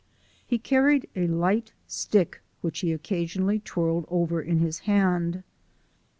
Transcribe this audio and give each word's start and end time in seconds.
He 0.47 0.57
carried 0.57 1.07
a 1.15 1.27
light 1.27 1.73
stick, 1.85 2.41
which 2.61 2.79
he 2.79 2.91
occasionally 2.91 3.59
twirled 3.59 4.05
over 4.09 4.41
in 4.41 4.57
his 4.57 4.79
hand. 4.79 5.43